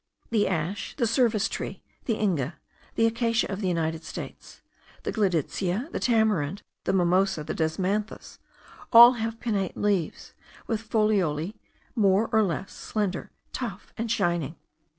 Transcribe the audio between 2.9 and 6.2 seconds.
the acacia of the United States, the gleditsia, the